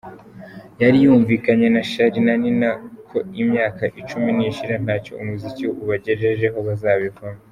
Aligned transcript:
Yari 0.81 0.97
yumvikanye 1.03 1.67
na 1.75 1.81
Charly 1.89 2.19
na 2.25 2.33
Nina 2.41 2.69
ko 3.09 3.17
imyaka 3.41 3.83
icumi 3.99 4.29
nishira 4.37 4.75
ntacyo 4.85 5.11
umuziki 5.21 5.63
ubagejejeho 5.83 6.57
bazabivamo. 6.69 7.41